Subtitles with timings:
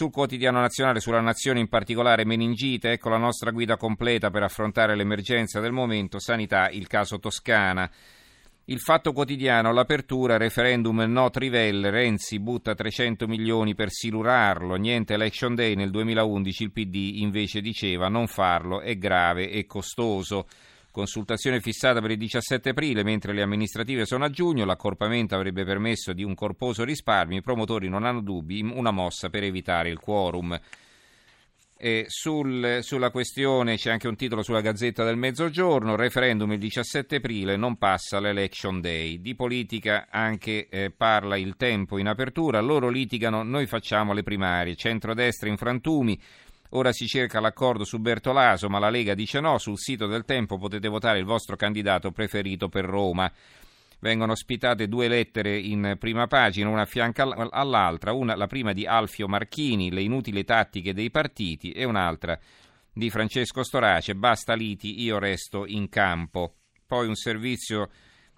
[0.00, 4.96] Sul quotidiano nazionale, sulla nazione in particolare, meningite, ecco la nostra guida completa per affrontare
[4.96, 7.90] l'emergenza del momento, sanità, il caso Toscana.
[8.64, 15.54] Il fatto quotidiano, l'apertura, referendum no Trivelle, Renzi butta 300 milioni per silurarlo, niente election
[15.54, 20.46] day nel 2011, il PD invece diceva non farlo è grave e costoso.
[20.90, 26.12] Consultazione fissata per il 17 aprile, mentre le amministrative sono a giugno, l'accorpamento avrebbe permesso
[26.12, 30.58] di un corposo risparmio, i promotori non hanno dubbi, una mossa per evitare il quorum.
[32.08, 37.56] Sul, sulla questione c'è anche un titolo sulla Gazzetta del Mezzogiorno, referendum il 17 aprile,
[37.56, 39.22] non passa l'election day.
[39.22, 44.76] Di politica anche eh, parla il tempo in apertura, loro litigano, noi facciamo le primarie,
[44.76, 46.20] centrodestra in frantumi,
[46.70, 49.58] Ora si cerca l'accordo su Bertolaso, ma la Lega dice no.
[49.58, 53.30] Sul sito del Tempo potete votare il vostro candidato preferito per Roma.
[53.98, 58.86] Vengono ospitate due lettere in prima pagina, una a fianco all'altra, una, la prima di
[58.86, 62.38] Alfio Marchini, Le inutili tattiche dei partiti, e un'altra
[62.92, 66.54] di Francesco Storace, Basta liti, io resto in campo.
[66.86, 67.90] Poi un servizio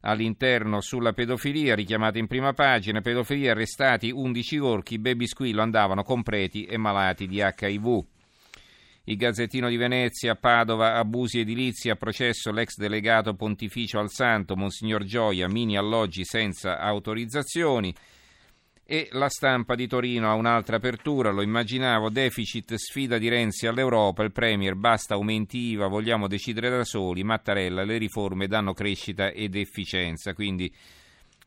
[0.00, 6.66] all'interno sulla pedofilia, richiamata in prima pagina, pedofilia arrestati 11 orchi, baby squillo andavano completi
[6.66, 8.06] e malati di HIV.
[9.08, 15.02] Il Gazzettino di Venezia, Padova, abusi edilizi, a processo l'ex delegato pontificio al Santo, Monsignor
[15.04, 17.94] Gioia, mini alloggi senza autorizzazioni.
[18.84, 24.24] E la stampa di Torino ha un'altra apertura, lo immaginavo, deficit, sfida di Renzi all'Europa,
[24.24, 29.56] il Premier, basta aumenti IVA, vogliamo decidere da soli, Mattarella, le riforme danno crescita ed
[29.56, 30.70] efficienza, quindi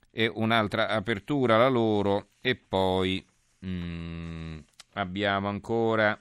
[0.10, 2.30] è un'altra apertura la loro.
[2.42, 3.24] E poi
[3.64, 4.58] mm,
[4.94, 6.20] abbiamo ancora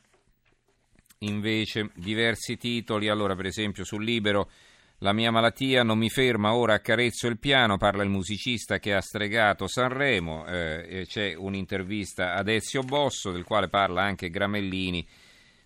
[1.22, 4.50] invece diversi titoli, allora per esempio sul Libero
[4.98, 9.00] la mia malattia non mi ferma, ora accarezzo il piano, parla il musicista che ha
[9.00, 15.06] stregato Sanremo, eh, c'è un'intervista ad Ezio Bosso del quale parla anche Gramellini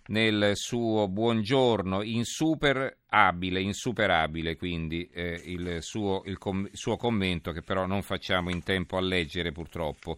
[0.07, 7.85] nel suo buongiorno insuperabile, insuperabile quindi eh, il, suo, il, com- suo commento che però
[7.85, 10.17] non facciamo in tempo a leggere purtroppo.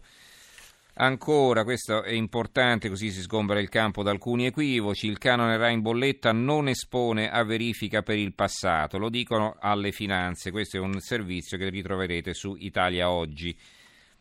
[1.00, 5.74] Ancora, questo è importante, così si sgombra il campo da alcuni equivoci, il canone RAI
[5.74, 10.80] in bolletta non espone a verifica per il passato, lo dicono alle finanze, questo è
[10.80, 13.56] un servizio che ritroverete su Italia Oggi.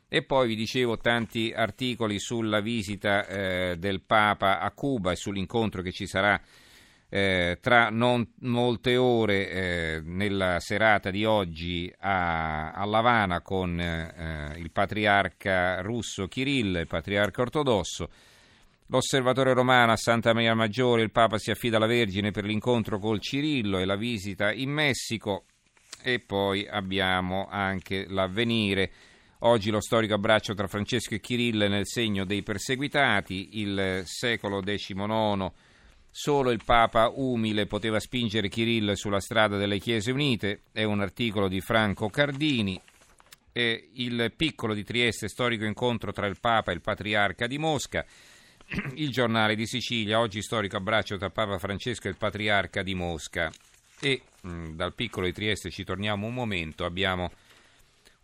[0.08, 5.82] E poi vi dicevo tanti articoli sulla visita eh, del Papa a Cuba e sull'incontro
[5.82, 6.40] che ci sarà
[7.10, 14.54] eh, tra non molte ore eh, nella serata di oggi a, a Lavana con eh,
[14.58, 18.10] il patriarca russo Kirill, il patriarca ortodosso.
[18.88, 23.20] L'osservatore romano a Santa Maria Maggiore, il Papa si affida alla Vergine per l'incontro col
[23.20, 25.46] Cirillo e la visita in Messico.
[26.04, 28.92] E poi abbiamo anche l'avvenire.
[29.40, 35.52] Oggi lo storico abbraccio tra Francesco e Kirill nel segno dei perseguitati, il secolo XIX
[36.10, 41.48] Solo il Papa umile poteva spingere Kirill sulla strada delle Chiese Unite, è un articolo
[41.48, 42.80] di Franco Cardini.
[43.52, 48.06] E il piccolo di Trieste, storico incontro tra il Papa e il Patriarca di Mosca.
[48.96, 53.50] Il giornale di Sicilia, oggi storico abbraccio tra Papa Francesco e il Patriarca di Mosca.
[54.02, 57.32] E mh, mm, dal piccolo di Trieste ci torniamo un momento, abbiamo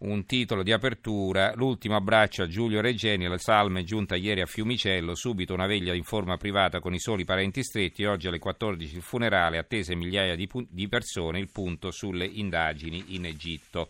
[0.04, 4.46] un titolo di apertura, l'ultimo abbraccio a Giulio Reggeni, la salma è giunta ieri a
[4.46, 8.96] Fiumicello, subito una veglia in forma privata con i soli parenti stretti, oggi alle 14
[8.96, 13.90] il funerale, attese migliaia di, pu- di persone, il punto sulle indagini in Egitto.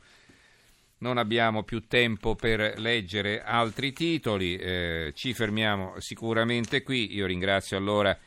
[1.00, 7.76] Non abbiamo più tempo per leggere altri titoli, eh, ci fermiamo sicuramente qui, io ringrazio
[7.76, 8.18] allora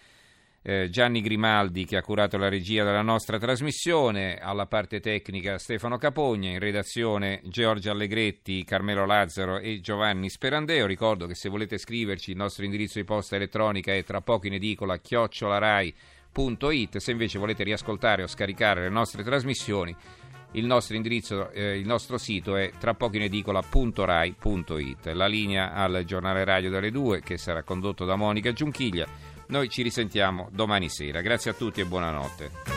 [0.69, 5.97] eh, Gianni Grimaldi che ha curato la regia della nostra trasmissione, alla parte tecnica Stefano
[5.97, 10.87] Capogna, in redazione Giorgio Allegretti, Carmelo Lazzaro e Giovanni Sperandeo.
[10.87, 14.55] Ricordo che se volete scriverci il nostro indirizzo di posta elettronica è tra poco in
[14.55, 19.95] edicola chiocciolarai.it, se invece volete riascoltare o scaricare le nostre trasmissioni
[20.53, 25.07] il nostro indirizzo, eh, il nostro sito è trapocoinedicola.rai.it.
[25.13, 29.35] La linea al giornale radio delle due che sarà condotto da Monica Giunchiglia.
[29.49, 31.21] Noi ci risentiamo domani sera.
[31.21, 32.77] Grazie a tutti e buonanotte.